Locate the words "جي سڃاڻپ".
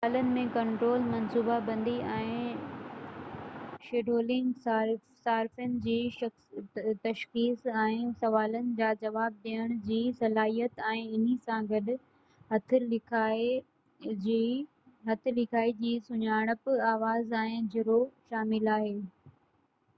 14.25-16.73